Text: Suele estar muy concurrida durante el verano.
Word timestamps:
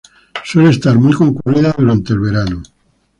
Suele 0.43 0.71
estar 0.71 0.97
muy 0.97 1.13
concurrida 1.13 1.75
durante 1.77 2.13
el 2.13 2.21
verano. 2.21 2.63